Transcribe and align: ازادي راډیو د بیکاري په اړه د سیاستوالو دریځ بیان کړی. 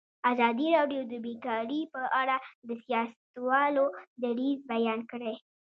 ازادي 0.31 0.67
راډیو 0.77 1.01
د 1.11 1.13
بیکاري 1.25 1.81
په 1.93 2.01
اړه 2.21 2.35
د 2.67 2.69
سیاستوالو 2.85 3.85
دریځ 4.23 4.59
بیان 4.73 4.99
کړی. 5.11 5.35